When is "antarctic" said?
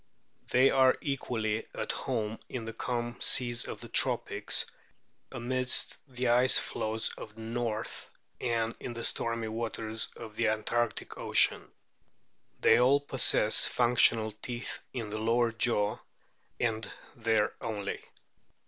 10.47-11.19